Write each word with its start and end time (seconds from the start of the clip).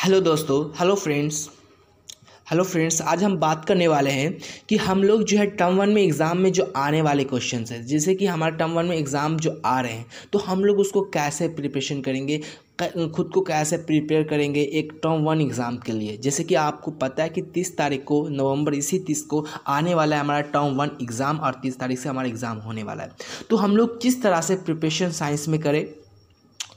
Hello 0.00 0.20
दोस्तों, 0.20 0.58
hello 0.78 0.94
friends. 0.94 1.38
Hello 2.46 2.62
friends, 2.64 3.00
आज 3.02 3.22
हम 3.24 3.36
बात 3.38 3.64
करने 3.64 3.88
वाले 3.88 4.10
हैं 4.10 4.38
कि 4.68 4.76
हम 4.76 5.02
लोग 5.02 5.24
जो 5.24 5.38
है 5.38 5.46
टर्म 5.46 5.76
वन 5.76 5.88
में 5.88 6.00
एग्ज़ाम 6.02 6.38
में 6.38 6.50
जो 6.52 6.64
आने 6.76 7.02
वाले 7.02 7.24
क्वेश्चन 7.24 7.64
हैं, 7.70 7.84
जैसे 7.86 8.14
कि 8.14 8.26
हमारे 8.26 8.56
टर्म 8.56 8.70
वन 8.70 8.86
में 8.86 8.96
एग्ज़ाम 8.96 9.36
जो 9.36 9.60
आ 9.64 9.80
रहे 9.80 9.92
हैं 9.92 10.06
तो 10.32 10.38
हम 10.38 10.64
लोग 10.64 10.78
उसको 10.78 11.00
कैसे 11.14 11.48
प्रिपरेशन 11.50 12.00
करेंगे 12.00 12.38
खुद 12.80 13.30
को 13.34 13.40
कैसे 13.42 13.76
प्रिपेयर 13.78 14.22
करेंगे 14.22 14.62
एक 14.74 14.98
टर्म 15.02 15.24
वन 15.24 15.40
एग्ज़ाम 15.40 15.76
के 15.76 15.92
लिए। 15.92 16.16
जैसे 16.18 16.44
कि 16.44 16.54
आपको 16.54 16.90
पता 16.92 17.22
है 17.22 17.28
कि 17.28 17.42
तीस 17.44 17.76
तारीख 17.76 18.04
को, 18.04 18.26
नवंबर 18.30 18.74
इसी 18.74 18.98
तीस 18.98 19.22
को 19.24 19.46
आने 19.68 19.94
वाला 19.94 20.16
है 20.16 20.22
हमारा 20.22 20.40
टर्म 20.50 20.76
वन 20.76 20.96
एग्ज़ाम 21.02 21.38
और 21.38 21.60
तीस 21.62 21.78
तारीख 21.78 21.98
से 21.98 22.08
हमारा 22.08 22.28
एग्ज़ाम 22.28 22.58
होने 22.58 22.82
वाला 22.82 23.02
है। 23.02 23.10
तो 23.50 23.56
हम 23.56 23.76
लोग 23.76 24.00
किस 24.02 24.22
तरह 24.22 24.40
से 24.40 24.56
प्रिपरेशन 24.56 25.10
साइंस 25.12 25.48
में 25.48 25.60
करें 25.60 25.84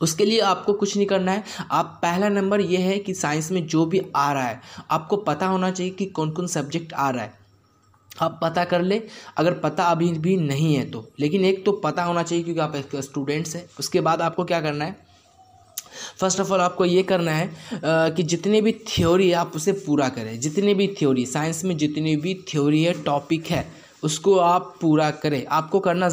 उसके 0.04 0.26
लिए 0.26 0.40
आपको 0.42 0.74
कुछ 0.74 0.96
नहीं 0.98 1.06
करना 1.08 1.32
है। 1.32 1.44
आप 1.72 2.00
पहला 2.02 2.30
नंबर 2.30 2.62
ये 2.62 2.78
है 2.78 2.98
कि 3.00 3.14
साइंस 3.14 3.52
में 3.52 3.66
जो 3.68 3.86
भी 3.86 4.02
आ 4.16 4.32
रहा 4.34 4.48
है 4.48 4.62
आपको 4.92 5.18
पता 5.20 5.48
होना 5.48 5.72
चाहिए 5.72 5.92
कि 5.92 6.06
कौन 6.08 6.32
कौन 6.32 6.48
सब्जेक्ट 6.48 6.94
आ 6.94 7.10
रहा 7.10 7.24
है। 7.24 7.42
आप 8.22 8.40
पता 8.44 8.64
कर 8.66 8.82
ले 8.82 9.02
अगर 9.38 9.54
पता 9.60 9.84
अभी 9.84 10.12
भी 10.20 10.36
नहीं 10.38 10.74
है 10.76 10.90
तो। 10.92 11.06
लेकिन 11.20 11.46
एक 11.46 11.66
तो 11.66 11.72
पता 11.84 12.04
होना 12.04 12.24
चाहिए 12.24 12.44
क्योंकि 12.44 12.62
आप 12.62 13.02
स्टूडेंट्स 13.04 13.56
हैं। 13.56 13.66
उसके 13.80 14.02
बाद 14.02 14.22
आपको 14.22 14.44
क्या 14.46 14.62
करना 14.62 14.86
है? 14.86 14.96
फ़र्स्ट 16.20 16.40
ऑफ़ 16.40 16.52
ऑल 16.52 16.60
आपको 16.60 16.86
ये 16.86 17.04
करना 17.04 17.32
है 17.32 17.48
आ, 17.48 18.10
कि 18.10 18.24
जितने 18.24 18.62
भी 18.62 18.72
थ्योरी 18.88 19.30
है 19.30 19.36
आप 19.36 19.52
उसे 19.56 19.72
पूरा 19.80 20.10
करें। 20.10 20.40
जितने 20.40 20.74
भी 20.74 20.88
थ्योरी 21.00 21.26
साइंस 21.26 21.64
में 21.64 21.76
जितनी 21.78 22.16
भी 22.16 22.34
थ्योरी 22.50 22.84
है 22.84 22.94
टॉपिक 23.04 23.48
है 23.48 23.66
उसको 24.04 24.36
आप 24.38 24.74
पूरा 24.82 25.10
करें। 25.14 25.46
आपको 25.48 25.80
करना 25.80 26.08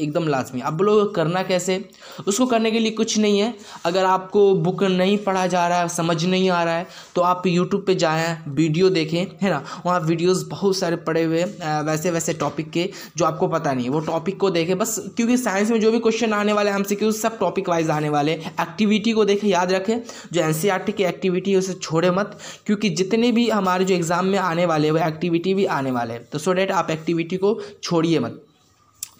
एकदम 0.00 0.28
लाजमी। 0.28 0.60
अब 0.62 0.80
लोग 0.82 1.14
करना 1.14 1.42
कैसे? 1.44 1.78
उसको 2.26 2.46
करने 2.46 2.70
के 2.70 2.78
लिए 2.78 2.90
कुछ 2.92 3.16
नहीं 3.18 3.38
है। 3.38 3.52
अगर 3.86 4.04
आपको 4.06 4.52
बुक 4.56 4.82
नहीं 4.84 5.16
पढ़ा 5.20 5.46
जा 5.46 5.66
रहा 5.68 5.80
है, 5.80 5.88
समझ 5.90 6.24
नहीं 6.24 6.48
आ 6.50 6.62
रहा 6.64 6.74
है 6.74 6.86
तो 7.14 7.22
आप 7.22 7.46
यूट्यूब 7.46 7.84
पे 7.86 7.94
जाएँ, 7.96 8.36
वीडियो 8.50 8.88
देखें, 8.90 9.26
है 9.42 9.50
ना? 9.50 9.62
वहाँ 9.86 10.00
वीडियोस 10.02 10.42
बहुत 10.50 10.76
सारे 10.76 10.96
पड़े 10.98 11.22
हुए 11.24 11.44
वैसे 11.86 12.10
वैसे 12.10 12.32
टॉपिक 12.34 12.70
के, 12.70 12.88
जो 13.16 13.24
आपको 13.24 13.48
पता 13.48 13.72
नहीं 13.72 13.84
है। 13.84 13.90
वो 13.90 14.00
टॉपिक 14.02 14.38
को 14.40 14.50
देखें। 14.50 14.76
बस 14.78 14.98
क्योंकि 15.16 15.36
साइंस 15.38 15.70
में 15.70 15.80
जो 15.80 15.92
भी 15.92 15.98
क्वेश्चन 16.00 16.32
आने 16.32 16.52
वाले 16.52 16.70
हैं 16.70 16.76
हमसे 16.76 17.12
सब 17.12 17.38
टॉपिक 17.38 17.68
वाइज 17.68 17.90
आने 17.90 18.08
वाले 18.08 18.32
एक्टिविटी 18.32 19.12
को 19.12 19.24
देखें, 19.24 19.48
याद 19.48 19.72
रखें। 19.72 19.96
जो 20.32 20.40
एन 20.40 20.52
e 20.52 20.92
की 20.92 21.04
एक्टिविटी 21.04 21.50
है, 21.50 21.58
उसे 21.58 21.72
छोड़े 21.74 22.10
मत। 22.10 22.38
क्योंकि 22.66 22.90
जितने 22.92 23.30
भी 23.32 23.48
हमारे 23.50 23.84
जो 23.84 23.94
एग्ज़ाम 23.94 24.26
में 24.26 24.38
आने 24.40 24.66
वाले 24.66 24.90
वो 24.90 24.98
एक्टिविटी 24.98 25.54
भी 25.54 25.64
आने 25.72 25.90
वाले 25.90 26.14
हैं। 26.14 26.24
तो 26.32 26.38
सो 26.38 26.52
डेट 26.52 26.70
आप 26.72 26.90
एक्टिविटी 26.90 27.25
एक्टिविटी 27.26 27.36
को 27.36 27.78
छोड़िए 27.82 28.18
मत। 28.20 28.42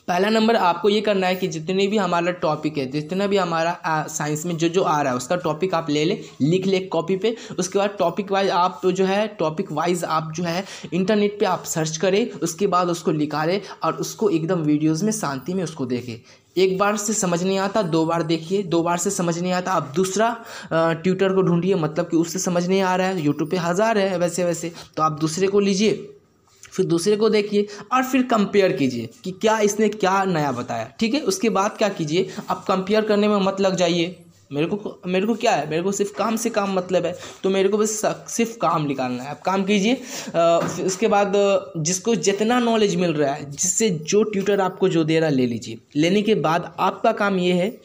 पहला 0.08 0.28
नंबर 0.30 0.56
आपको 0.56 0.88
ये 0.88 1.00
करना 1.00 1.26
है 1.26 1.36
कि 1.36 1.46
जितने 1.48 1.86
भी 1.86 1.96
हमारा 1.96 2.32
टॉपिक 2.32 2.76
है, 2.78 2.84
जितना 2.90 3.26
भी 3.26 3.36
हमारा 3.36 4.04
साइंस 4.08 4.44
में 4.46 4.56
जो 4.56 4.68
जो 4.68 4.82
आ 4.82 5.00
रहा 5.02 5.12
है, 5.12 5.16
उसका 5.16 5.36
टॉपिक 5.38 5.74
आप 5.74 5.90
ले 5.90 6.04
ले, 6.04 6.18
लिख 6.42 6.66
ले 6.66 6.80
कॉपी 6.86 7.16
पे। 7.16 7.34
उसके 7.58 7.78
बाद 7.78 7.96
टॉपिक 7.98 8.30
वाइज 8.32 8.50
आप 8.52 8.78
तो 8.82 8.92
जो 8.92 9.04
है 9.04 9.26
टॉपिक 9.38 9.72
वाइज 9.72 10.04
आप 10.06 10.32
जो 10.36 10.44
है 10.44 10.64
इंटरनेट 10.92 11.38
पे 11.40 11.46
आप 11.46 11.64
सर्च 11.66 11.96
करें, 11.96 12.30
उसके 12.32 12.66
बाद 12.68 12.88
उसको 12.88 13.12
निकालें 13.14 13.60
और 13.82 13.94
उसको 13.96 14.30
एकदम 14.30 14.62
वीडियोज़ 14.62 15.04
में 15.04 15.12
शांति 15.12 15.54
में 15.54 15.62
उसको 15.64 15.86
देखें। 15.86 16.16
एक 16.56 16.78
बार 16.78 16.96
से 16.96 17.12
समझ 17.14 17.42
नहीं 17.42 17.58
आता, 17.58 17.82
दो 17.84 18.04
बार 18.06 18.22
देखिए, 18.24 18.62
दो 18.64 18.82
बार 18.82 18.98
से 18.98 19.10
समझ 19.12 19.38
नहीं 19.38 19.52
आता, 19.52 19.72
आप 19.72 19.92
दूसरा 19.96 20.34
ट्यूटर 20.72 21.32
को 21.32 21.42
ढूंढिए 21.42 21.74
मतलब 21.76 22.08
कि 22.08 22.16
उससे 22.16 22.38
समझ 22.40 22.66
नहीं 22.66 22.80
आ 22.82 22.94
रहा 22.96 23.06
है 23.06 23.22
यूट्यूब 23.22 23.50
पे 23.50 23.56
हज़ार 23.58 23.98
है 23.98 24.18
वैसे 24.18 24.44
वैसे 24.44 24.72
तो 24.96 25.02
आप 25.02 25.18
दूसरे 25.20 25.48
को 25.48 25.60
लीजिए। 25.60 26.12
फिर 26.76 26.86
दूसरे 26.86 27.16
को 27.16 27.28
देखिए 27.28 27.66
और 27.92 28.04
फिर 28.04 28.22
कंपेयर 28.26 28.72
कीजिए 28.72 29.08
कि 29.24 29.30
क्या 29.32 29.58
इसने 29.60 29.88
क्या 29.88 30.22
नया 30.24 30.52
बताया। 30.52 30.92
ठीक 31.00 31.14
है? 31.14 31.20
उसके 31.22 31.50
बाद 31.50 31.76
क्या 31.78 31.88
कीजिए? 31.88 32.28
आप 32.50 32.64
कंपेयर 32.68 33.04
करने 33.04 33.28
में 33.28 33.36
मत 33.38 33.60
लग 33.60 33.76
जाइए। 33.76 34.16
मेरे 34.52 34.66
को 34.66 35.00
मेरे 35.06 35.26
को 35.26 35.34
क्या 35.34 35.52
है? 35.52 35.68
मेरे 35.70 35.82
को 35.82 35.92
सिर्फ़ 35.92 36.12
काम 36.14 36.36
से 36.36 36.50
काम 36.50 36.74
मतलब 36.74 37.06
है। 37.06 37.14
तो 37.42 37.50
मेरे 37.50 37.68
को 37.68 37.78
बस 37.78 38.00
सिर्फ़ 38.28 38.56
काम 38.58 38.84
निकालना 38.86 39.22
है। 39.22 39.30
आप 39.30 39.40
काम 39.42 39.64
कीजिए। 39.64 39.94
उसके 40.84 41.08
बाद 41.08 41.32
जिसको 41.78 42.14
जितना 42.14 42.58
नॉलेज 42.60 42.94
मिल 42.96 43.12
रहा 43.12 43.32
है, 43.34 43.50
जिससे 43.50 43.90
जो 43.90 44.22
ट्यूटर 44.22 44.60
आपको 44.60 44.88
जो 44.88 45.04
दे 45.04 45.18
रहा 45.20 45.28
है, 45.28 45.34
ले 45.34 45.46
लीजिए। 45.46 45.78
लेने 45.96 46.22
के 46.22 46.34
बाद 46.36 46.72
आपका 46.80 47.12
काम 47.14 47.38
ये 47.38 47.52
है। 47.52 47.76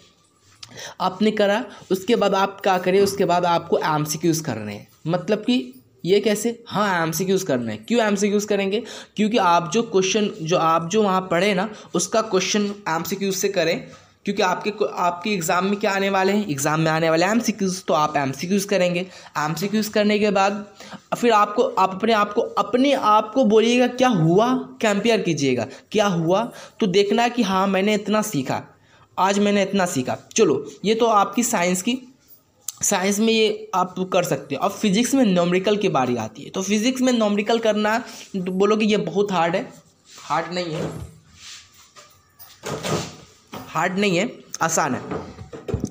आपने 1.01 1.31
करा, 1.31 1.63
उसके 1.91 2.15
बाद 2.15 2.35
आप 2.35 2.59
क्या 2.61 2.77
करें? 2.77 3.01
उसके 3.01 3.25
बाद 3.25 3.45
आपको 3.45 3.77
एम 3.87 4.03
सी 4.03 4.17
क्यूज़ 4.17 4.43
करने 4.43 4.73
हैं। 4.73 4.87
मतलब 5.07 5.39
कि 5.39 5.73
ये 6.05 6.19
कैसे? 6.19 6.63
हाँ 6.67 7.03
एम 7.03 7.11
सी 7.11 7.25
क्यूज़ 7.25 7.45
करना 7.45 7.71
है। 7.71 7.77
क्यों 7.77 8.01
एम 8.01 8.15
सी 8.15 8.29
क्यूज़ 8.29 8.47
करेंगे? 8.47 8.83
क्योंकि 9.15 9.37
आप 9.37 9.71
जो 9.73 9.81
क्वेश्चन 9.83 10.29
जो 10.41 10.57
आप 10.57 10.89
जो 10.89 11.03
वहाँ 11.03 11.21
पढ़े 11.21 11.53
ना, 11.53 11.69
उसका 11.95 12.21
क्वेश्चन 12.21 12.73
एम 12.89 13.03
सी 13.03 13.15
क्यूज़ 13.15 13.35
से 13.35 13.49
करें। 13.49 13.87
क्योंकि 14.25 14.41
आपके 14.43 14.71
आपके 14.93 15.29
एग्ज़ाम 15.29 15.65
में 15.65 15.75
क्या 15.75 15.91
आने 15.91 16.09
वाले 16.09 16.31
हैं? 16.31 16.47
एग्ज़ाम 16.47 16.79
में 16.79 16.91
आने 16.91 17.09
वाले 17.09 17.25
एम 17.25 17.39
सी 17.39 17.51
क्यूज़ 17.51 17.83
तो 17.87 17.93
आप 17.93 18.17
एम 18.17 18.31
सी 18.31 18.47
क्यूज़ 18.47 18.67
करेंगे। 18.67 18.99
एम 19.37 19.53
सी 19.53 19.67
क्यूज़ 19.67 19.91
करने 19.91 20.19
के 20.19 20.31
बाद, 20.31 20.65
फिर 21.17 21.31
आपको, 21.31 21.63
आप 21.63 21.93
अपने 21.93 22.13
आप 22.13 22.33
को, 22.33 22.41
अपने 22.41 22.93
आप 22.93 23.31
को 23.33 23.45
बोलिएगा, 23.45 23.87
क्या 23.87 24.09
हुआ? 24.09 24.53
कंपेयर 24.81 25.21
कीजिएगा। 25.21 25.67
क्या 25.91 26.07
हुआ? 26.07 26.51
तो 26.79 26.87
देखना 26.87 27.27
कि 27.27 27.43
हाँ 27.43 27.67
मैंने 27.67 27.93
इतना 27.93 28.21
सीखा। 28.21 28.61
आज 29.19 29.39
मैंने 29.39 29.61
इतना 29.61 29.85
सीखा। 29.85 30.17
चलो, 30.35 30.65
ये 30.85 30.95
तो 30.95 31.05
आपकी 31.05 31.43
साइंस 31.43 31.81
की 31.81 31.99
साइंस 32.81 33.19
में 33.19 33.33
ये 33.33 33.69
आप 33.75 33.95
कर 34.13 34.23
सकते 34.23 34.55
हो। 34.55 34.61
अब 34.61 34.71
फिजिक्स 34.71 35.13
में 35.15 35.25
नॉमरिकल 35.25 35.77
की 35.77 35.89
बारी 35.89 36.15
आती 36.15 36.43
है। 36.43 36.49
तो 36.49 36.61
फिजिक्स 36.61 37.01
में 37.01 37.11
नॉमरिकल 37.13 37.59
करना 37.59 37.97
तो 38.35 38.51
बोलोगे 38.51 38.85
ये 38.85 38.97
बहुत 38.99 39.31
हार्ड 39.31 39.55
है। 39.55 39.73
हार्ड 40.23 40.53
नहीं 40.53 40.73
है। 40.73 40.89
हार्ड 43.67 43.97
नहीं 43.99 44.17
है, 44.17 44.29
आसान 44.61 44.95
है। 44.95 45.01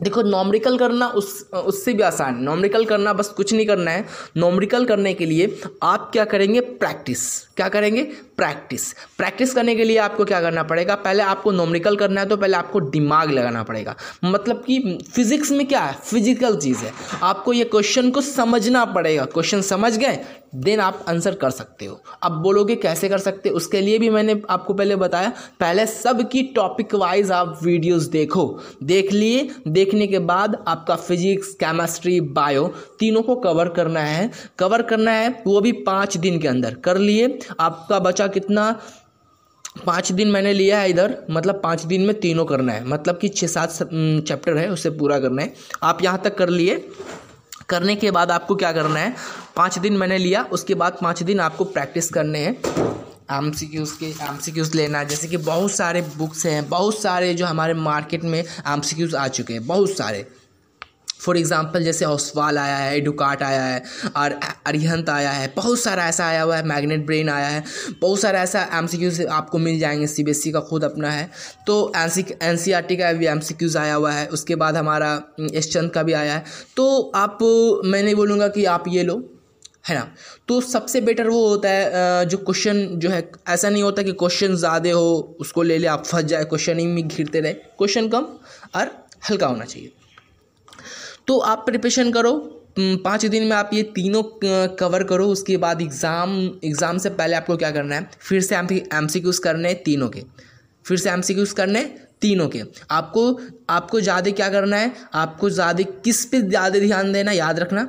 देखो 0.02 0.22
नॉमरिकल 0.22 0.78
करना 0.78 1.08
उस, 1.08 1.42
उससे 1.44 1.92
भी 1.92 2.02
आसान 2.02 2.34
है। 2.34 2.42
नॉमरिकल 2.42 2.84
करना 2.84 3.12
बस 3.12 3.28
कुछ 3.28 3.52
नहीं 3.52 3.66
करना 3.66 3.90
है। 3.90 4.06
नॉमरिकल 4.36 4.84
करने 4.86 5.14
के 5.14 5.26
लिए 5.26 5.60
आप 5.82 6.10
क्या 6.12 6.24
करेंगे? 6.24 6.60
प्रैक्टिस 6.60 7.49
क्या 7.60 7.68
करेंगे? 7.68 8.02
प्रैक्टिस 8.36 8.82
प्रैक्टिस 9.18 9.52
करने 9.54 9.74
के 9.74 9.84
लिए 9.84 9.96
आपको 9.98 10.24
क्या 10.24 10.40
करना 10.40 10.62
पड़ेगा? 10.62 10.94
पहले 10.96 11.22
आपको 11.22 11.50
नॉमरिकल 11.52 11.96
करना 11.96 12.20
है 12.20 12.28
तो 12.28 12.36
पहले 12.36 12.56
आपको 12.56 12.80
दिमाग 12.80 13.30
लगाना 13.30 13.62
पड़ेगा। 13.62 13.94
मतलब 14.24 14.62
कि 14.66 14.98
फिजिक्स 15.12 15.50
में 15.52 15.66
क्या 15.66 15.80
है? 15.80 15.94
फ़िज़िकल 15.94 16.56
चीज़ 16.56 16.78
है। 16.78 16.92
आपको 17.22 17.52
ये 17.52 17.64
क्वेश्चन 17.66 18.10
को 18.10 18.20
समझना 18.20 18.84
पड़ेगा। 18.84 19.24
क्वेश्चन 19.24 19.60
समझ 19.62 19.96
गए? 19.96 20.18
देन 20.54 20.80
आप 20.80 21.04
आंसर 21.08 21.34
कर 21.34 21.50
सकते 21.50 21.86
हो। 21.86 22.00
अब 22.22 22.40
बोलोगे 22.42 22.74
कैसे 22.76 23.08
कर 23.08 23.18
सकते 23.18 23.48
हो? 23.48 23.56
उसके 23.56 23.80
लिए 23.80 23.98
भी 23.98 24.08
मैंने 24.10 24.40
आपको 24.50 24.74
पहले 24.74 24.96
बताया। 24.96 25.32
पहले 25.60 25.86
सब 25.86 26.28
की 26.28 26.42
टॉपिक 26.54 26.94
वाइज 26.94 27.30
आप 27.30 27.58
वीडियोस 27.62 28.04
देखो। 28.06 28.46
देख 28.82 29.12
लिए। 29.12 29.48
देखने 29.68 30.06
के 30.06 30.18
बाद 30.20 30.56
आपका 30.68 30.96
फिजिक्स 30.96 31.52
केमिस्ट्री 31.54 32.20
बायो 32.32 32.66
तीनों 33.00 33.22
को 33.22 33.36
कवर 33.36 33.68
करना 33.68 34.00
है। 34.00 34.30
कवर 34.58 34.82
करना 34.82 35.12
है 35.12 35.30
वो 35.46 35.60
भी 35.60 35.72
पाँच 35.82 36.16
दिन 36.16 36.38
के 36.40 36.48
अंदर। 36.48 36.74
कर 36.74 36.98
लिए। 36.98 37.38
आपका 37.60 37.98
बचा 37.98 38.26
कितना? 38.26 38.80
पाँच 39.86 40.12
दिन 40.12 40.28
मैंने 40.28 40.52
लिया 40.52 40.78
है 40.78 40.90
इधर। 40.90 41.16
मतलब 41.30 41.60
पाँच 41.62 41.82
दिन 41.82 42.02
में 42.02 42.20
तीनों 42.20 42.44
करना 42.44 42.72
है। 42.72 42.84
मतलब 42.84 43.18
कि 43.18 43.28
छः 43.28 43.46
सात 43.46 43.78
चैप्टर 43.82 44.56
है, 44.56 44.68
उसे 44.70 44.90
पूरा 44.90 45.18
करना 45.18 45.42
है। 45.42 45.54
आप 45.82 46.02
यहाँ 46.02 46.20
तक 46.24 46.38
कर 46.38 46.48
लिए। 46.48 46.88
करने 47.68 47.96
के 47.96 48.10
बाद 48.10 48.30
आपको 48.30 48.54
क्या 48.54 48.72
करना 48.72 49.00
है? 49.00 49.14
पाँच 49.56 49.78
दिन 49.78 49.96
मैंने 49.96 50.18
लिया। 50.18 50.42
उसके 50.52 50.74
बाद 50.74 50.98
पाँच 51.02 51.22
दिन 51.22 51.40
आपको 51.40 51.64
प्रैक्टिस 51.64 52.08
करने 52.10 52.38
हैं। 52.38 52.56
एम 53.32 53.52
सी 53.52 53.66
क्यूज़ 53.66 53.94
के 53.98 54.06
एम 54.06 54.38
सी 54.38 54.52
क्यूज़ 54.52 54.76
लेना 54.76 55.04
जैसे 55.04 55.28
कि 55.28 55.36
बहुत 55.36 55.72
सारे 55.72 56.00
बुक्स 56.16 56.46
हैं। 56.46 56.68
बहुत 56.68 57.02
सारे 57.02 57.34
जो 57.34 57.46
हमारे 57.46 57.74
मार्केट 57.74 58.24
में 58.24 58.38
एम 58.40 58.80
सी 58.80 58.96
क्यूज़ 58.96 59.16
आ 59.16 59.28
चुके 59.28 59.52
हैं। 59.52 59.66
बहुत 59.66 59.90
सारे। 59.90 60.26
फॉर 61.20 61.36
एग्ज़ाम्पल 61.38 61.84
जैसे 61.84 62.04
ओसवाल 62.04 62.58
आया 62.58 62.76
है 62.76 62.96
एडुकाट 62.96 63.42
आया 63.42 63.62
है, 63.62 63.82
और 64.16 64.38
अरिहंत 64.66 65.08
आया 65.10 65.30
है, 65.30 65.52
बहुत 65.56 65.80
सारा 65.80 66.06
ऐसा 66.08 66.26
आया 66.26 66.42
हुआ 66.42 66.56
है 66.56 66.66
मैग्नेट 66.66 67.06
ब्रेन 67.06 67.28
आया 67.28 67.48
है, 67.48 67.64
बहुत 68.00 68.20
सारा 68.20 68.42
ऐसा 68.42 68.68
एम 68.74 68.86
सी 68.86 68.98
क्यूज़ 68.98 69.22
आपको 69.28 69.58
मिल 69.58 69.78
जाएँगे 69.78 70.06
सी 70.06 70.24
बी 70.24 70.30
एस 70.30 70.46
ई 70.46 70.52
का 70.52 70.60
खुद 70.62 70.84
अपना 70.84 71.10
है। 71.10 71.28
तो 71.66 71.92
एन 71.96 72.56
सी 72.56 72.72
आर 72.72 72.82
टी 72.82 72.96
का 72.96 73.12
भी 73.12 73.26
एम 73.26 73.40
सी 73.40 73.54
क्यूज़ 73.54 73.78
आया 73.78 73.94
हुआ 73.94 74.12
है, 74.12 74.26
उसके 74.28 74.54
बाद 74.56 74.76
हमारा 74.76 75.12
एस 75.54 75.72
चंद 75.72 75.90
का 75.90 76.02
भी 76.02 76.12
आया 76.12 76.34
है। 76.34 76.44
तो 76.76 77.00
आप, 77.16 77.38
मैं 77.84 78.02
नहीं 78.02 78.14
बोलूँगा 78.14 78.48
कि 78.48 78.64
आप 78.66 78.84
ये 78.88 79.02
लो, 79.02 79.22
है 79.88 79.94
ना? 79.96 80.06
तो 80.48 80.60
सबसे 80.60 81.00
बेटर 81.00 81.28
वो 81.28 81.46
होता 81.48 81.68
है 81.68 82.26
जो 82.26 82.38
क्वेश्चन 82.38 82.84
जो 82.94 83.10
है, 83.10 83.30
ऐसा 83.48 83.68
नहीं 83.70 83.82
होता 83.82 84.02
कि 84.02 84.12
क्वेश्चन 84.14 84.56
ज़्यादा 84.56 84.92
हो, 84.92 85.36
उसको 85.40 85.62
ले 85.62 85.78
ले, 85.78 85.86
आप 85.86 86.04
फंस 86.06 86.24
जाए 86.24 86.44
क्वेश्चन 86.44 86.78
ही 86.78 86.86
में 86.86 87.06
घिरते 87.08 87.40
रहे। 87.40 87.52
क्वेश्चन 87.52 88.08
कम 88.08 88.26
और 88.74 88.90
हल्का 89.30 89.46
होना 89.46 89.64
चाहिए। 89.64 89.92
तो 91.30 91.36
आप 91.46 91.62
प्रिपरेशन 91.66 92.10
करो। 92.12 92.32
पाँच 92.78 93.24
दिन 93.26 93.44
में 93.44 93.56
आप 93.56 93.70
ये 93.74 93.82
तीनों 93.94 94.22
कवर 94.78 95.02
करो। 95.04 95.26
उसके 95.28 95.56
बाद 95.56 95.82
एग्ज़ाम 95.82 96.32
एग्ज़ाम 96.64 96.98
से 96.98 97.10
पहले 97.10 97.36
आपको 97.36 97.56
क्या 97.56 97.70
करना 97.70 97.94
है? 97.94 98.08
फिर 98.20 98.40
से 98.42 98.56
एम 98.56 99.06
सी 99.06 99.20
क्यूज़ 99.20 99.40
करने 99.40 99.74
तीनों 99.84 100.08
के। 100.08 100.22
फिर 100.84 100.98
से 100.98 101.10
एम 101.10 101.20
सी 101.20 101.34
क्यूज़ 101.34 101.54
करने 101.54 101.82
तीनों 102.20 102.48
के। 102.48 102.62
आपको 102.90 103.24
आपको 103.70 104.00
ज़्यादा 104.00 104.30
क्या 104.32 104.48
करना 104.48 104.76
है? 104.76 104.92
आपको 105.14 105.50
ज़्यादा 105.50 105.84
किस 106.04 106.24
पे 106.24 106.40
ज़्यादा 106.42 106.78
ध्यान 106.78 107.12
देना 107.12 107.32
याद 107.32 107.58
रखना। 107.58 107.88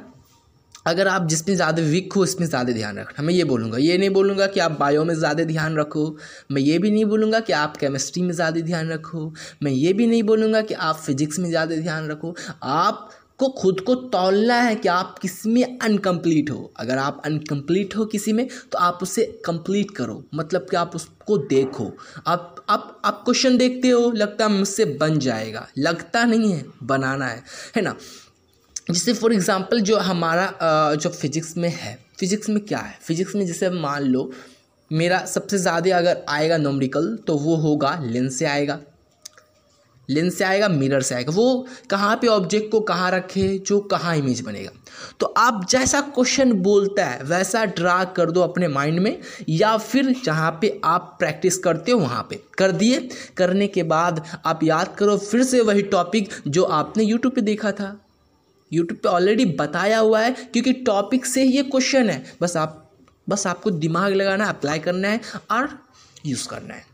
अगर 0.88 1.08
आप 1.08 1.28
जिसमें 1.28 1.56
ज़्यादा 1.56 1.82
वीक 1.84 2.14
हो 2.14 2.22
उसमें 2.22 2.46
ज़्यादा 2.48 2.74
ध्यान 2.74 2.98
रखना। 3.00 3.24
मैं 3.26 3.34
ये 3.34 3.44
बोलूँगा। 3.44 3.78
ये 3.78 3.98
नहीं 3.98 4.10
बोलूँगा 4.10 4.48
कि 4.48 4.60
आप 4.60 4.78
बायो 4.80 5.04
में 5.06 5.14
ज़्यादा 5.16 5.44
ध्यान 5.46 5.78
रखो। 5.78 6.06
मैं 6.52 6.62
ये 6.62 6.78
भी 6.80 6.92
नहीं 6.92 7.06
बोलूँगा 7.06 7.40
कि 7.40 7.54
आप 7.54 7.78
केमिस्ट्री 7.78 8.24
में 8.24 8.32
ज़्यादा 8.34 8.62
ध्यान 8.62 8.90
रखो। 8.92 9.32
मैं 9.64 9.72
ये 9.72 9.94
भी 9.94 10.08
नहीं 10.08 10.24
बोलूँगा 10.24 10.62
कि 10.62 10.74
आप 10.74 10.96
फिजिक्स 10.98 11.40
में 11.40 11.50
ज़्यादा 11.50 11.76
ध्यान 11.76 12.08
रखो। 12.10 12.36
आप 12.64 13.10
आपको 13.42 13.62
खुद 13.62 13.80
को 13.82 13.94
तोलना 14.14 14.56
है 14.62 14.76
कि 14.76 14.88
आप 14.88 15.18
किसमें 15.20 15.78
अनकम्प्लीट 15.78 16.50
हो। 16.52 16.72
अगर 16.80 16.98
आप 16.98 17.22
अनकम्प्लीट 17.26 17.96
हो 17.98 18.06
किसी 18.06 18.34
में 18.34 18.48
तो 18.72 18.78
आप 18.80 19.00
उसे 19.02 19.24
कंप्लीट 19.46 19.92
करो। 19.92 20.24
मतलब 20.36 20.68
कि 20.70 20.76
आप 20.78 20.96
उसको 20.96 21.38
देखो। 21.50 21.92
आप 22.28 22.66
आप 22.70 23.02
आप 23.06 23.22
क्वेश्चन 23.26 23.58
देखते 23.58 23.90
हो, 23.90 24.12
लगता 24.12 24.46
है 24.46 24.52
मुझसे 24.52 24.86
बन 25.02 25.18
जाएगा। 25.20 25.68
लगता 25.78 26.24
नहीं 26.26 26.52
है, 26.54 26.66
बनाना 26.84 27.28
है। 27.28 27.44
है 27.76 27.82
ना? 27.82 27.96
जैसे 28.92 29.14
फॉर 29.14 29.34
एग्ज़ाम्पल 29.34 29.82
जो 29.82 29.98
हमारा 30.02 30.96
जो 30.96 31.10
फिजिक्स 31.12 31.58
में 31.58 31.70
है। 31.72 31.98
फिजिक्स 32.20 32.50
में 32.50 32.60
क्या 32.62 32.80
है? 32.80 32.98
फिजिक्स 33.02 33.36
में 33.36 33.46
जैसे 33.48 33.70
मान 33.72 34.04
लो, 34.04 34.32
मेरा 34.92 35.26
सबसे 35.28 35.58
ज़्यादा 35.58 35.98
अगर 35.98 36.24
आएगा 36.30 36.58
नोमरिकल 36.60 37.16
तो 37.28 37.38
वो 37.40 37.56
होगा 37.58 38.00
लेंस 38.04 38.40
से 38.40 38.46
आएगा। 38.48 38.80
लेंस 40.12 40.38
से 40.38 40.44
आएगा, 40.44 40.68
मिरर 40.68 41.02
से 41.02 41.16
आएगा। 41.16 41.32
वो 41.32 41.68
कहाँ 41.90 42.16
पे 42.16 42.28
ऑब्जेक्ट 42.28 42.72
को 42.72 42.80
कहाँ 42.80 43.12
रखे, 43.12 43.58
जो 43.58 43.80
कहाँ 43.80 44.16
इमेज 44.18 44.42
बनेगा। 44.42 44.72
तो 45.20 45.26
आप 45.26 45.68
जैसा 45.70 46.02
क्वेश्चन 46.02 46.54
बोलता 46.54 47.06
है, 47.06 47.24
वैसा 47.24 47.66
ड्रा 47.66 48.04
कर 48.04 48.32
दो 48.32 48.42
अपने 48.42 48.68
माइंड 48.68 49.00
में, 49.00 49.20
या 49.50 49.78
फिर 49.78 50.16
जहाँ 50.26 50.58
पे 50.62 50.82
आप 50.84 51.16
प्रैक्टिस 51.20 51.58
करते 51.58 51.92
हो, 51.92 52.00
वहाँ 52.00 52.28
पे। 52.30 52.44
कर 52.58 52.72
दिए। 52.72 53.10
करने 53.38 53.68
के 53.68 53.84
बाद 53.84 54.42
आप 54.46 54.64
याद 54.64 54.96
करो, 54.96 55.18
फिर 55.18 55.44
से 55.44 55.62
वही 55.62 55.82
टॉपिक 55.82 56.30
जो 56.48 56.64
आपने 56.64 57.04
यूट्यूब 57.04 57.34
पे 57.34 57.42
देखा 57.42 57.72
था। 57.72 58.06
यूट्यूब 58.74 59.00
पे 59.00 59.10
ऑलरेडी 59.10 59.46
बताया 59.46 60.00
हुआ 60.00 60.22
है, 60.22 60.32
क्योंकि 60.32 60.74
टॉपिक 60.74 61.26
से 61.26 61.44
ही 61.44 61.52
ये 61.52 61.64
क्वेश्चन 61.64 62.10
है। 62.10 62.34
बस 62.42 62.58
आप, 62.58 62.92
बस 63.30 63.48
आपको 63.48 63.72
दिमाग 63.72 64.14
लगाना 64.14 64.46
अप्लाई 64.46 64.80
करना 64.80 65.08
है, 65.08 65.22
और 65.52 65.80
यूज़ 66.26 66.48
करना 66.48 66.74
है। 66.74 66.91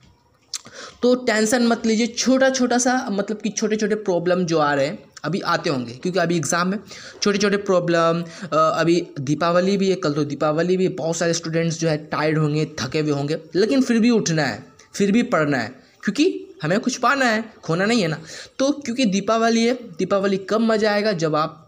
तो 1.02 1.14
टेंशन 1.26 1.68
मत 1.68 1.86
लीजिए 1.86 2.08
छोटा 2.10 2.50
छोटा 2.52 2.78
सा 2.78 2.96
मतलब 3.10 3.42
कि 3.42 3.50
छोटे 3.52 3.76
छोटे 3.76 3.96
प्रॉब्लम 3.98 4.44
जो 4.44 4.58
आ 4.60 4.74
रहे 4.74 4.86
हैं, 4.86 5.00
अभी 5.24 5.40
आते 5.42 5.70
होंगे, 5.70 5.94
क्योंकि 5.94 6.20
अभी 6.20 6.36
एग्ज़ाम 6.38 6.74
है। 6.74 6.80
छोटे 7.22 7.38
छोटे 7.38 7.58
प्रॉब्लम 7.60 8.24
अभी 8.54 9.02
दीपावली 9.22 9.78
भी 9.78 9.90
है, 9.90 9.96
कल 9.98 10.14
तो 10.14 10.24
दीपावली 10.26 10.78
भी 10.78 10.88
बहुत 10.96 11.18
सारे 11.18 11.34
स्टूडेंट्स 11.34 11.80
जो 11.80 11.90
है 11.90 11.98
टायर्ड 12.08 12.38
होंगे, 12.38 12.66
थके 12.80 13.00
हुए 13.00 13.12
होंगे, 13.12 13.40
लेकिन 13.56 13.82
फिर 13.82 14.00
भी 14.00 14.10
उठना 14.12 14.44
है, 14.44 14.64
फिर 14.94 15.12
भी 15.12 15.24
पढ़ना 15.26 15.58
है, 15.58 15.74
क्योंकि 16.04 16.44
हमें 16.64 16.80
कुछ 16.80 16.98
पाना 16.98 17.26
है, 17.26 17.44
खोना 17.64 17.86
नहीं 17.86 18.02
है 18.02 18.08
ना। 18.08 18.18
तो 18.60 18.72
क्योंकि 18.76 19.06
दीपावली 19.08 19.66
है, 19.66 19.74
दीपावली 19.98 20.38
कब 20.50 20.62
मज़ा 20.62 20.92
आएगा? 20.92 21.12
जब 21.14 21.36
आप 21.36 21.64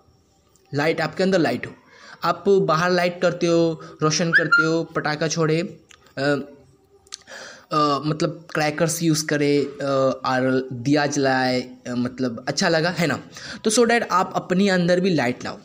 लाइट 0.72 1.02
आपके 1.02 1.24
अंदर 1.24 1.40
लाइट 1.40 1.66
हो। 1.66 1.72
आप 2.24 2.44
बाहर 2.50 2.92
लाइट 2.92 3.22
करते 3.22 3.48
हो, 3.48 3.82
रोशन 4.02 4.32
करते 4.32 4.66
हो, 4.66 4.84
पटाखा 4.86 5.28
छोड़े 5.28 5.62
मतलब 7.72 8.46
क्रैकर्स 8.54 9.02
यूज़ 9.04 9.26
करे 9.26 9.64
और 9.64 10.68
दिया 10.74 11.06
जलाए 11.08 11.64
मतलब 11.90 12.44
अच्छा 12.48 12.70
लगा, 12.70 12.90
है 12.90 13.08
ना? 13.08 13.20
तो 13.64 13.70
सो 13.70 13.84
डैट 13.84 14.08
आप 14.12 14.32
अपने 14.36 14.70
अंदर 14.70 15.00
भी 15.00 15.10
लाइट 15.10 15.44
लाओ। 15.44 15.58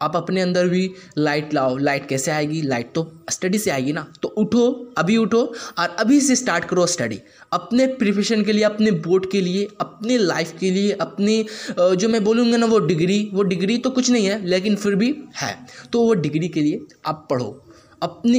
आप 0.00 0.16
अपने 0.16 0.40
अंदर 0.40 0.66
भी 0.68 0.90
लाइट 1.18 1.54
लाओ। 1.54 1.76
लाइट 1.76 2.06
कैसे 2.08 2.30
आएगी? 2.30 2.60
लाइट 2.62 2.92
तो 2.94 3.02
स्टडी 3.30 3.58
से 3.58 3.70
आएगी 3.70 3.92
ना? 3.92 4.06
तो 4.22 4.28
उठो, 4.28 4.92
अभी 4.98 5.16
उठो 5.16 5.40
और 5.78 5.96
अभी 5.98 6.20
से 6.20 6.36
स्टार्ट 6.36 6.64
करो 6.64 6.86
स्टडी 6.86 7.18
अपने 7.52 7.86
प्रिपरेशन 7.94 8.44
के 8.44 8.52
लिए, 8.52 8.64
अपने 8.64 8.90
बोर्ड 8.90 9.30
के 9.30 9.40
लिए, 9.40 9.68
अपने 9.80 10.18
लाइफ 10.18 10.52
के 10.60 10.70
लिए, 10.70 10.92
अपनी 10.92 11.44
जो 11.70 12.08
मैं 12.08 12.22
बोलूँगा 12.24 12.56
ना, 12.56 12.66
वो 12.66 12.78
डिग्री 12.80 13.30
वो 13.34 13.42
डिग्री 13.44 13.78
तो 13.78 13.90
कुछ 13.90 14.10
नहीं 14.10 14.26
है, 14.26 14.44
लेकिन 14.46 14.76
फिर 14.76 14.94
भी 14.94 15.14
है। 15.36 15.56
तो 15.92 16.02
वो 16.02 16.14
डिग्री 16.16 16.48
के 16.48 16.60
लिए 16.60 16.80
आप 17.06 17.26
पढ़ो। 17.30 17.64
अपने 18.02 18.38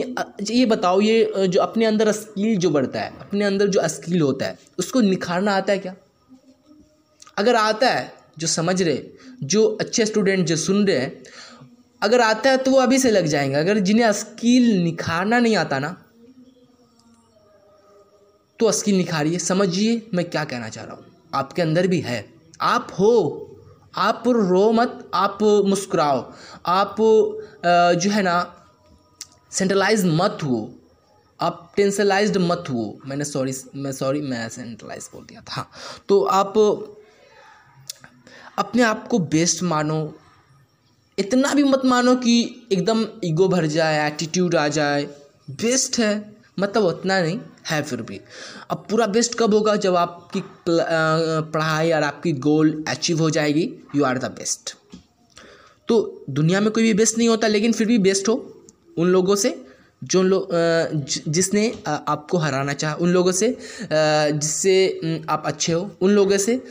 ये 0.51 0.65
बताओ 0.65 0.99
ये 1.01 1.47
जो 1.47 1.61
अपने 1.61 1.85
अंदर 1.85 2.11
स्किल 2.11 2.57
जो 2.57 2.69
बढ़ता 2.69 2.99
है, 2.99 3.13
अपने 3.19 3.45
अंदर 3.45 3.67
जो 3.67 3.87
स्किल 3.87 4.21
होता 4.21 4.45
है, 4.45 4.57
उसको 4.79 5.01
निखारना 5.01 5.55
आता 5.55 5.73
है 5.73 5.79
क्या? 5.79 5.95
अगर 7.37 7.55
आता 7.55 7.89
है, 7.89 8.11
जो 8.37 8.47
समझ 8.47 8.81
रहे, 8.81 9.01
जो 9.43 9.65
अच्छे 9.81 10.05
स्टूडेंट 10.05 10.45
जो 10.47 10.55
सुन 10.55 10.85
रहे 10.87 10.97
हैं, 10.97 11.23
अगर 12.01 12.21
आता 12.21 12.49
है 12.49 12.57
तो 12.57 12.71
वो 12.71 12.77
अभी 12.77 12.99
से 12.99 13.11
लग 13.11 13.25
जाएँगे। 13.25 13.55
अगर 13.55 13.79
जिन्हें 13.79 14.11
स्किल 14.13 14.69
निखारना 14.83 15.39
नहीं 15.39 15.55
आता 15.55 15.79
ना 15.79 15.95
तो 18.59 18.71
स्किल 18.71 18.95
निखारिए। 18.97 19.39
समझिए 19.39 20.01
मैं 20.13 20.29
क्या 20.29 20.43
कहना 20.43 20.69
चाह 20.69 20.85
रहा 20.85 20.95
हूँ। 20.95 21.05
आपके 21.33 21.61
अंदर 21.61 21.87
भी 21.87 21.99
है। 21.99 22.25
आप 22.61 22.87
हो। 22.99 23.45
आप 23.97 24.23
रो 24.27 24.71
मत। 24.71 25.09
आप 25.13 25.37
मुस्कुराओ। 25.65 26.19
आप 26.65 26.95
जो 27.95 28.09
है 28.09 28.21
ना 28.21 28.37
सेंट्रलाइज 29.51 30.05
मत 30.05 30.37
हो 30.43 30.69
आप 31.39 31.71
टेंसलाइज्ड 31.75 32.37
मत 32.37 32.63
हो 32.69 32.99
मैंने 33.05 33.25
सॉरी 33.25 33.53
मैं 33.75 33.91
सॉरी 33.91 34.21
मैं 34.21 34.47
सेंट्रलाइज 34.49 35.09
बोल 35.13 35.23
दिया 35.25 35.41
था। 35.41 35.69
तो 36.09 36.21
आप 36.23 36.57
अपने 38.57 38.81
आप 38.83 39.07
को 39.07 39.19
बेस्ट 39.19 39.63
मानो। 39.63 40.01
इतना 41.17 41.53
भी 41.53 41.63
मत 41.63 41.81
मानो 41.85 42.15
कि 42.15 42.67
एकदम 42.71 43.05
ईगो 43.23 43.47
भर 43.47 43.65
जाए 43.67 44.05
एटीट्यूड 44.07 44.55
आ 44.55 44.67
जाए। 44.69 45.03
बेस्ट 45.51 45.99
है। 45.99 46.39
मतलब 46.59 46.83
उतना 46.83 47.19
नहीं, 47.21 47.39
है 47.67 47.81
फिर 47.83 48.01
भी। 48.01 48.19
अब 48.71 48.85
पूरा 48.89 49.05
बेस्ट 49.07 49.37
कब 49.39 49.53
होगा 49.53 49.75
जब 49.75 49.95
आपकी 49.95 50.41
पढ़ाई 50.67 51.91
और 51.91 52.03
आपकी 52.03 52.31
गोल 52.41 52.83
अचीव 52.87 53.19
हो 53.19 53.29
जाएगी। 53.29 53.69
यू 53.95 54.03
आर 54.03 54.17
द 54.17 54.31
बेस्ट 54.31 54.75
तो 55.87 56.25
दुनिया 56.29 56.59
में 56.61 56.71
कोई 56.71 56.83
भी 56.83 56.93
बेस्ट 56.93 57.17
नहीं 57.17 57.27
होता, 57.29 57.47
लेकिन 57.47 57.71
फिर 57.73 57.87
भी 57.87 57.97
बेस्ट 57.99 58.27
हो। 58.29 58.58
उन 58.99 59.07
लोगों 59.07 59.35
से 59.35 59.49
जो 60.03 60.21
लोग 60.23 60.49
जिसने 61.27 61.71
आपको 61.87 62.37
हराना 62.37 62.73
चाहा, 62.73 62.93
उन 62.95 63.09
लोगों 63.09 63.31
से 63.31 63.57
जिससे 63.91 65.21
आप 65.29 65.43
अच्छे 65.45 65.73
हो, 65.73 65.89
उन 66.01 66.11
लोगों 66.11 66.37
से, 66.37 66.61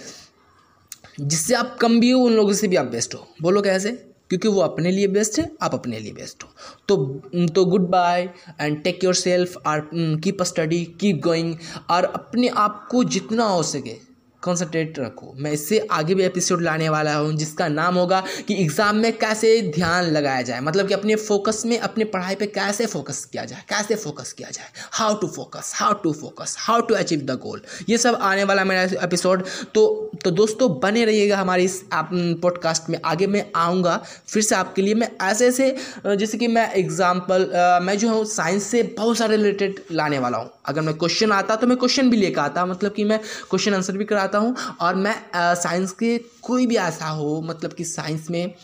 जिससे 1.20 1.54
आप 1.54 1.76
कम 1.80 1.98
भी 2.00 2.10
हो, 2.10 2.20
उन 2.20 2.32
लोगों 2.32 2.52
से 2.52 2.68
भी 2.68 2.76
आप 2.76 2.86
बेस्ट 2.86 3.14
हो। 3.14 3.26
बोलो 3.42 3.62
कैसे? 3.62 3.92
क्योंकि 4.30 4.48
वो 4.48 4.60
अपने 4.60 4.90
लिए 4.90 5.06
बेस्ट 5.08 5.38
है, 5.38 5.50
आप 5.62 5.74
अपने 5.74 5.98
लिए 5.98 6.12
बेस्ट 6.12 6.44
हो। 6.44 6.48
तो 6.88 7.46
तो 7.48 7.64
goodbye 7.90 8.28
and 8.60 8.82
take 8.82 9.04
your 9.04 9.14
self 9.14 9.54
or 9.66 9.88
keep 9.94 10.42
study 10.42 10.84
keep 11.00 11.20
going 11.24 11.54
और 11.90 12.04
अपने 12.04 12.48
आप 12.48 12.86
को 12.90 13.04
जितना 13.06 13.44
हो 13.44 13.62
सके 13.62 14.07
कॉन्सेंट्रेट 14.42 14.98
रखो। 14.98 15.32
मैं 15.36 15.52
इससे 15.52 15.78
आगे 15.92 16.14
भी 16.14 16.22
एपिसोड 16.24 16.62
लाने 16.62 16.88
वाला 16.88 17.14
हूँ, 17.14 17.32
जिसका 17.34 17.68
नाम 17.68 17.94
होगा 17.94 18.22
कि 18.48 18.54
एग्ज़ाम 18.54 18.96
में 18.96 19.12
कैसे 19.18 19.60
ध्यान 19.74 20.04
लगाया 20.06 20.42
जाए। 20.42 20.60
मतलब 20.60 20.88
कि 20.88 20.94
अपने 20.94 21.14
फोकस 21.16 21.62
में, 21.66 21.78
अपने 21.78 22.04
पढ़ाई 22.06 22.34
पे 22.34 22.46
कैसे 22.48 22.86
फोकस 22.86 23.24
किया 23.24 23.44
जाए, 23.44 23.62
कैसे 23.68 23.94
फोकस 23.96 24.32
किया 24.32 24.50
जाए। 24.50 24.66
How 24.92 25.14
to 25.20 25.28
focus 25.28 25.72
how 25.76 25.92
to 26.02 26.12
focus 26.14 26.56
how 26.58 26.80
to 26.80 26.94
achieve 26.94 27.20
the 27.22 27.38
goal 27.40 27.62
ये 27.88 27.98
सब 27.98 28.18
आने 28.22 28.44
वाला 28.44 28.64
मेरा 28.64 28.82
एपिसोड 29.04 29.44
तो 29.74 29.86
तो 30.24 30.30
दोस्तों, 30.32 30.68
बने 30.80 31.04
रहिएगा 31.04 31.36
हमारे 31.36 31.64
इस 31.64 31.82
पॉडकास्ट 31.92 32.88
में। 32.90 32.98
आगे 33.04 33.26
मैं 33.26 33.44
आऊँगा, 33.56 33.96
फिर 34.28 34.42
से 34.42 34.54
आपके 34.54 34.82
लिए 34.82 34.94
मैं 34.94 35.10
ऐसे 35.22 35.46
ऐसे 35.48 36.16
जैसे 36.16 36.38
कि 36.38 36.48
मैं 36.48 36.70
एग्ज़ाम्पल 36.74 37.50
मैं 37.82 37.96
जो 37.98 38.08
हूँ 38.08 38.24
साइंस 38.26 38.64
से 38.64 38.82
बहुत 38.98 39.18
सारे 39.18 39.36
रिलेटेड 39.36 39.80
लाने 39.92 40.18
वाला 40.18 40.38
हूँ। 40.38 40.50
अगर 40.68 40.80
मैं 40.80 40.94
क्वेश्चन 40.94 41.32
आता 41.32 41.56
तो 41.56 41.66
मैं 41.66 41.76
क्वेश्चन 41.76 42.10
भी 42.10 42.16
लेकर 42.16 42.40
आता 42.40 42.66
मतलब 42.66 42.92
कि 42.92 43.04
मैं 43.04 43.18
क्वेश्चन 43.50 43.74
आंसर 43.74 43.98
भी 43.98 44.04
कराता 44.04 44.38
हूँ 44.38 44.54
और 44.80 44.94
मैं 44.96 45.14
साइंस 45.34 45.92
के 45.92 46.16
कोई 46.42 46.66
भी 46.66 46.76
ऐसा 46.78 47.08
हो 47.10 47.40
मतलब 47.44 47.72
कि 47.72 47.84
साइंस 47.86 48.30
में 48.30 48.54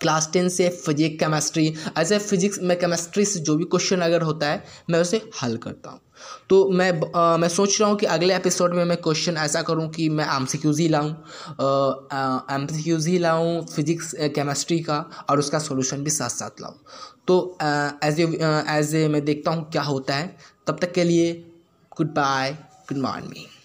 क्लास 0.00 0.28
टेन 0.32 0.48
से 0.48 0.68
फिजिक्स 0.68 1.18
केमिस्ट्री 1.20 1.72
ऐसे 1.98 2.18
फिजिक्स 2.18 2.58
में 2.62 2.78
केमिस्ट्री 2.78 3.24
से 3.24 3.40
जो 3.40 3.56
भी 3.56 3.64
क्वेश्चन 3.64 4.00
अगर 4.00 4.22
होता 4.22 4.50
है 4.50 4.64
मैं 4.90 5.00
उसे 5.00 5.20
हल 5.42 5.56
करता 5.56 5.90
हूँ। 5.90 6.00
तो 6.50 6.68
मैं 6.70 6.90
आ, 7.16 7.36
मैं 7.36 7.48
सोच 7.48 7.80
रहा 7.80 7.88
हूँ 7.88 7.96
कि 7.98 8.06
अगले 8.06 8.34
एपिसोड 8.36 8.74
में 8.74 8.84
मैं 8.84 8.96
क्वेश्चन 8.96 9.36
ऐसा 9.36 9.62
करूँ 9.62 9.88
कि 9.90 10.08
मैं 10.08 10.26
एम 10.36 10.46
सी 10.46 10.58
क्यूज़ 10.58 10.80
ही 10.80 10.88
लाऊँ 10.88 11.10
एम 12.54 12.66
सी 12.66 12.82
क्यूज़ 12.82 13.08
ही 13.08 13.18
लाऊँ 13.18 13.64
फिजिक्स 13.66 14.14
केमिस्ट्री 14.34 14.78
का 14.80 14.98
और 15.30 15.38
उसका 15.38 15.58
सोल्यूशन 15.58 16.04
भी 16.04 16.10
साथ 16.10 16.28
साथ 16.30 16.60
लाऊँ। 16.60 16.78
तो 17.28 17.36
एज 18.04 18.20
एज 18.20 18.94
ए 18.94 19.06
मैं 19.08 19.24
देखता 19.24 19.50
हूँ 19.50 19.68
क्या 19.72 19.82
होता 19.82 20.14
है। 20.14 20.36
तब 20.66 20.78
तक 20.80 20.92
के 20.92 21.04
लिए 21.04 21.32
गुड 21.92 22.14
बाय 22.14 22.52
गुड 22.88 22.98
मॉर्निंग 22.98 23.55